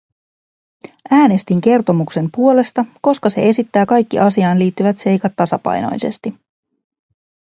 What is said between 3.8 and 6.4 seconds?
kaikki asiaan liittyvät seikat tasapainoisesti.